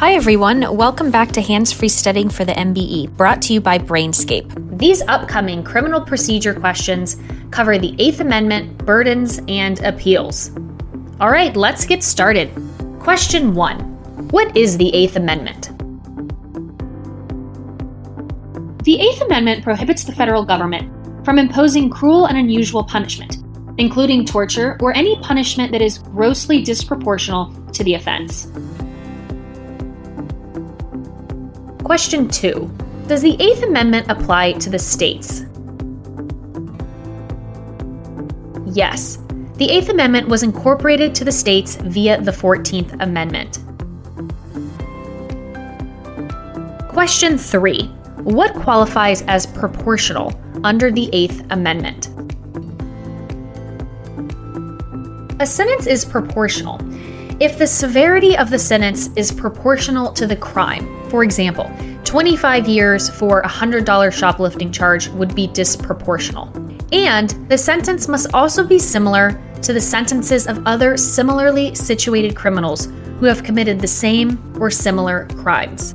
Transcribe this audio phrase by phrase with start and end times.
[0.00, 0.78] Hi, everyone.
[0.78, 4.78] Welcome back to Hands Free Studying for the MBE, brought to you by Brainscape.
[4.78, 7.18] These upcoming criminal procedure questions
[7.50, 10.52] cover the Eighth Amendment, burdens, and appeals.
[11.20, 12.50] All right, let's get started.
[12.98, 13.78] Question one
[14.30, 15.68] What is the Eighth Amendment?
[18.84, 23.44] The Eighth Amendment prohibits the federal government from imposing cruel and unusual punishment,
[23.76, 28.50] including torture or any punishment that is grossly disproportional to the offense.
[31.90, 32.70] Question 2
[33.08, 35.40] Does the Eighth Amendment apply to the states?
[38.64, 39.18] Yes.
[39.56, 43.58] The Eighth Amendment was incorporated to the states via the 14th Amendment.
[46.90, 47.86] Question 3
[48.22, 52.06] What qualifies as proportional under the Eighth Amendment?
[55.40, 56.78] A sentence is proportional
[57.40, 61.08] if the severity of the sentence is proportional to the crime.
[61.08, 61.70] For example,
[62.04, 66.48] 25 years for a $100 shoplifting charge would be disproportional.
[66.92, 72.86] And the sentence must also be similar to the sentences of other similarly situated criminals
[73.18, 75.94] who have committed the same or similar crimes.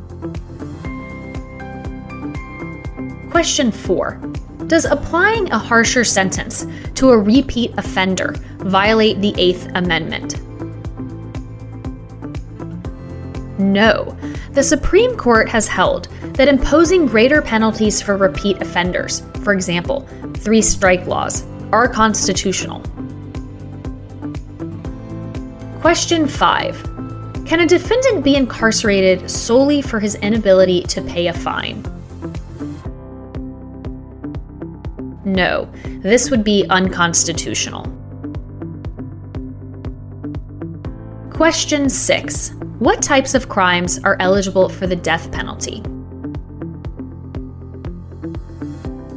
[3.30, 4.19] Question 4.
[4.65, 6.65] Does applying a harsher sentence
[6.95, 10.37] to a repeat offender violate the Eighth Amendment?
[13.58, 14.17] No.
[14.52, 20.61] The Supreme Court has held that imposing greater penalties for repeat offenders, for example, three
[20.61, 22.81] strike laws, are constitutional.
[25.80, 27.45] Question 5.
[27.45, 31.83] Can a defendant be incarcerated solely for his inability to pay a fine?
[35.23, 37.86] No, this would be unconstitutional.
[41.36, 42.53] Question 6.
[42.80, 45.81] What types of crimes are eligible for the death penalty?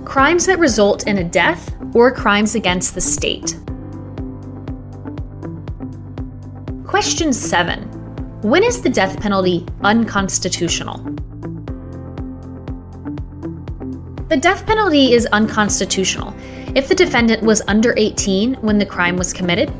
[0.04, 3.56] Crimes that result in a death or crimes against the state.
[6.84, 7.84] Question 7.
[8.42, 10.98] When is the death penalty unconstitutional?
[14.28, 16.34] The death penalty is unconstitutional
[16.74, 19.72] if the defendant was under 18 when the crime was committed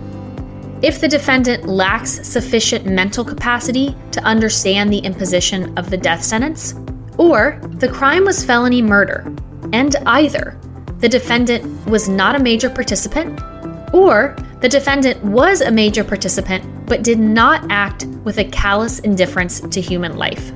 [0.81, 6.75] if the defendant lacks sufficient mental capacity to understand the imposition of the death sentence,
[7.17, 9.35] or the crime was felony murder,
[9.73, 10.59] and either
[10.99, 13.41] the defendant was not a major participant,
[13.93, 19.61] or the defendant was a major participant but did not act with a callous indifference
[19.61, 20.53] to human life.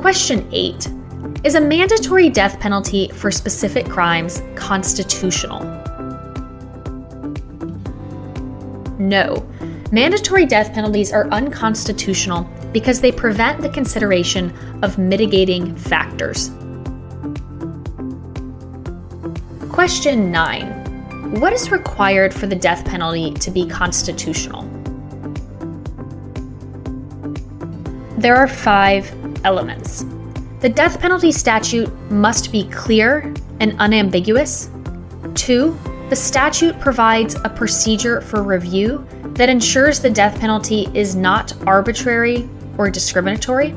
[0.00, 0.88] Question 8
[1.42, 5.75] Is a mandatory death penalty for specific crimes constitutional?
[9.06, 9.48] No.
[9.92, 14.52] Mandatory death penalties are unconstitutional because they prevent the consideration
[14.82, 16.50] of mitigating factors.
[19.70, 21.40] Question 9.
[21.40, 24.62] What is required for the death penalty to be constitutional?
[28.18, 29.14] There are five
[29.44, 30.04] elements.
[30.60, 34.68] The death penalty statute must be clear and unambiguous.
[35.34, 35.78] Two,
[36.08, 42.48] the statute provides a procedure for review that ensures the death penalty is not arbitrary
[42.78, 43.74] or discriminatory.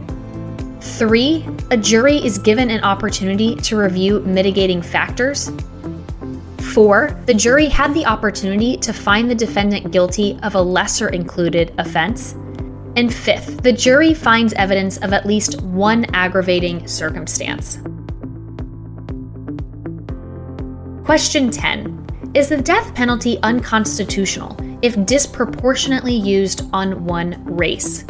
[0.80, 5.52] Three, a jury is given an opportunity to review mitigating factors.
[6.72, 11.74] Four, the jury had the opportunity to find the defendant guilty of a lesser included
[11.80, 12.34] offense.
[12.96, 17.80] And fifth, the jury finds evidence of at least one aggravating circumstance.
[21.04, 21.99] Question 10
[22.36, 28.06] is the death penalty unconstitutional if disproportionately used on one race?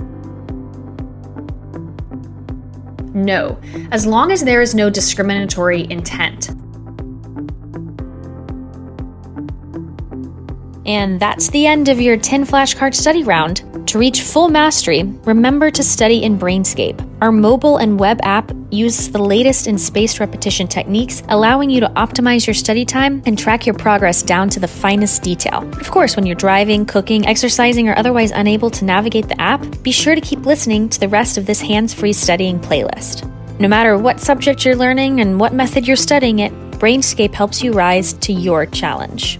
[3.13, 3.59] No,
[3.91, 6.49] as long as there is no discriminatory intent.
[10.89, 13.61] And that's the end of your 10 flashcard study round.
[13.89, 16.99] To reach full mastery, remember to study in Brainscape.
[17.21, 21.89] Our mobile and web app uses the latest in spaced repetition techniques, allowing you to
[21.89, 25.59] optimize your study time and track your progress down to the finest detail.
[25.79, 29.91] Of course, when you're driving, cooking, exercising, or otherwise unable to navigate the app, be
[29.91, 33.29] sure to keep listening to the rest of this hands free studying playlist.
[33.59, 37.73] No matter what subject you're learning and what method you're studying it, Brainscape helps you
[37.73, 39.37] rise to your challenge.